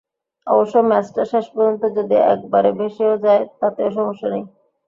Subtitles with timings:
[0.47, 4.43] অবশ্য ম্যাচটা শেষ পর্যন্ত যদি একেবারে ভেসেও যায়, তাতেও সমস্যা নেই।